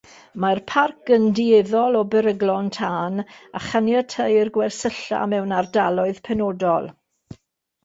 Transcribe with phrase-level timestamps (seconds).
[0.43, 3.21] Mae'r parc yn dueddol o beryglon tân,
[3.61, 6.93] a chaniateir gwersylla mewn ardaloedd penodol.